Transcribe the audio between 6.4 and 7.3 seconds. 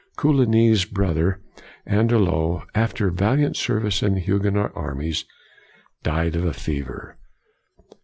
fever.